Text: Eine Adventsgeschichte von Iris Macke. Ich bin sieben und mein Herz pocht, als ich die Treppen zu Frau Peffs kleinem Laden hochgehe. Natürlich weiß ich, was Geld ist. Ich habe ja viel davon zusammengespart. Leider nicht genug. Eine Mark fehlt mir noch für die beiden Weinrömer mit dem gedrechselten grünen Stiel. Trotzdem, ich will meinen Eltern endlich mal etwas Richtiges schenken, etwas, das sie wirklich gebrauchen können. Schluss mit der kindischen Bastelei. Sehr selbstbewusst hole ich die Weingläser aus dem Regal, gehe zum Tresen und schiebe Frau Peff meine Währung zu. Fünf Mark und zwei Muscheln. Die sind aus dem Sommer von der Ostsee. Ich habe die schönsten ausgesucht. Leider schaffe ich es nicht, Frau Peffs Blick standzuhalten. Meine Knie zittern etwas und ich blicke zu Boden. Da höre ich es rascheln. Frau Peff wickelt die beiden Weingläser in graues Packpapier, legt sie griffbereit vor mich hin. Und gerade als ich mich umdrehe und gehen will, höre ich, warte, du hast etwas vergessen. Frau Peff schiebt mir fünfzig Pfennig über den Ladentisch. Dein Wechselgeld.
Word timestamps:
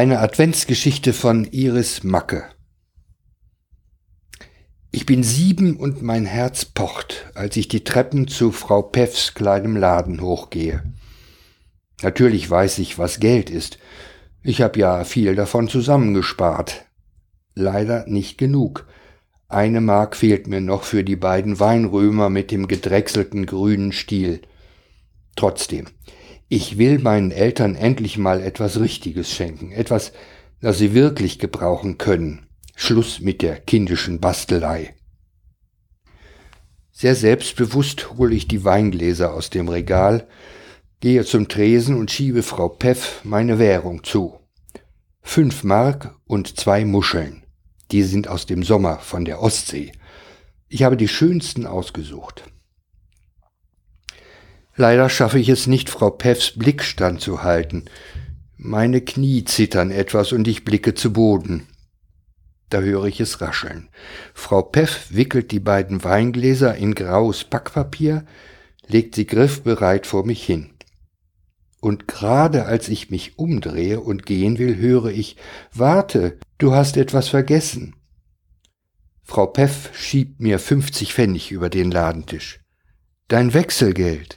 Eine 0.00 0.20
Adventsgeschichte 0.20 1.12
von 1.12 1.44
Iris 1.44 2.04
Macke. 2.04 2.44
Ich 4.90 5.04
bin 5.04 5.22
sieben 5.22 5.76
und 5.76 6.00
mein 6.00 6.24
Herz 6.24 6.64
pocht, 6.64 7.30
als 7.34 7.54
ich 7.58 7.68
die 7.68 7.84
Treppen 7.84 8.26
zu 8.26 8.50
Frau 8.50 8.80
Peffs 8.80 9.34
kleinem 9.34 9.76
Laden 9.76 10.22
hochgehe. 10.22 10.90
Natürlich 12.00 12.48
weiß 12.48 12.78
ich, 12.78 12.98
was 12.98 13.20
Geld 13.20 13.50
ist. 13.50 13.78
Ich 14.42 14.62
habe 14.62 14.78
ja 14.78 15.04
viel 15.04 15.34
davon 15.34 15.68
zusammengespart. 15.68 16.86
Leider 17.54 18.06
nicht 18.06 18.38
genug. 18.38 18.86
Eine 19.48 19.82
Mark 19.82 20.16
fehlt 20.16 20.46
mir 20.46 20.62
noch 20.62 20.84
für 20.84 21.04
die 21.04 21.16
beiden 21.16 21.60
Weinrömer 21.60 22.30
mit 22.30 22.50
dem 22.52 22.68
gedrechselten 22.68 23.44
grünen 23.44 23.92
Stiel. 23.92 24.40
Trotzdem, 25.36 25.88
ich 26.52 26.78
will 26.78 26.98
meinen 26.98 27.30
Eltern 27.30 27.76
endlich 27.76 28.18
mal 28.18 28.42
etwas 28.42 28.80
Richtiges 28.80 29.30
schenken, 29.30 29.70
etwas, 29.70 30.12
das 30.60 30.78
sie 30.78 30.94
wirklich 30.94 31.38
gebrauchen 31.38 31.96
können. 31.96 32.48
Schluss 32.74 33.20
mit 33.20 33.40
der 33.40 33.60
kindischen 33.60 34.18
Bastelei. 34.18 34.96
Sehr 36.90 37.14
selbstbewusst 37.14 38.18
hole 38.18 38.34
ich 38.34 38.48
die 38.48 38.64
Weingläser 38.64 39.32
aus 39.32 39.50
dem 39.50 39.68
Regal, 39.68 40.26
gehe 40.98 41.24
zum 41.24 41.46
Tresen 41.46 41.96
und 41.96 42.10
schiebe 42.10 42.42
Frau 42.42 42.68
Peff 42.68 43.20
meine 43.22 43.60
Währung 43.60 44.02
zu. 44.02 44.40
Fünf 45.22 45.62
Mark 45.62 46.16
und 46.26 46.58
zwei 46.58 46.84
Muscheln. 46.84 47.44
Die 47.92 48.02
sind 48.02 48.26
aus 48.26 48.46
dem 48.46 48.64
Sommer 48.64 48.98
von 48.98 49.24
der 49.24 49.40
Ostsee. 49.40 49.92
Ich 50.68 50.82
habe 50.82 50.96
die 50.96 51.08
schönsten 51.08 51.64
ausgesucht. 51.64 52.42
Leider 54.80 55.10
schaffe 55.10 55.38
ich 55.38 55.50
es 55.50 55.66
nicht, 55.66 55.90
Frau 55.90 56.08
Peffs 56.08 56.52
Blick 56.52 56.82
standzuhalten. 56.82 57.84
Meine 58.56 59.02
Knie 59.02 59.44
zittern 59.44 59.90
etwas 59.90 60.32
und 60.32 60.48
ich 60.48 60.64
blicke 60.64 60.94
zu 60.94 61.12
Boden. 61.12 61.66
Da 62.70 62.80
höre 62.80 63.04
ich 63.04 63.20
es 63.20 63.42
rascheln. 63.42 63.90
Frau 64.32 64.62
Peff 64.62 65.08
wickelt 65.10 65.50
die 65.50 65.60
beiden 65.60 66.02
Weingläser 66.02 66.76
in 66.76 66.94
graues 66.94 67.44
Packpapier, 67.44 68.24
legt 68.86 69.16
sie 69.16 69.26
griffbereit 69.26 70.06
vor 70.06 70.24
mich 70.24 70.42
hin. 70.44 70.70
Und 71.82 72.08
gerade 72.08 72.64
als 72.64 72.88
ich 72.88 73.10
mich 73.10 73.38
umdrehe 73.38 74.00
und 74.00 74.24
gehen 74.24 74.56
will, 74.56 74.76
höre 74.76 75.10
ich, 75.10 75.36
warte, 75.74 76.38
du 76.56 76.72
hast 76.72 76.96
etwas 76.96 77.28
vergessen. 77.28 77.96
Frau 79.24 79.44
Peff 79.44 79.90
schiebt 79.92 80.40
mir 80.40 80.58
fünfzig 80.58 81.12
Pfennig 81.12 81.50
über 81.50 81.68
den 81.68 81.90
Ladentisch. 81.90 82.60
Dein 83.28 83.52
Wechselgeld. 83.52 84.28